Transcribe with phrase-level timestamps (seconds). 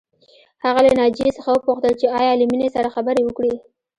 [0.65, 3.53] هغه له ناجیې څخه وپوښتل چې ایا له مينې سره خبرې وکړې